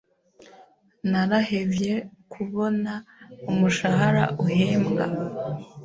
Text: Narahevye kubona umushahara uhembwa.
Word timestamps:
Narahevye 1.09 1.93
kubona 2.33 2.93
umushahara 3.49 4.23
uhembwa. 4.43 5.03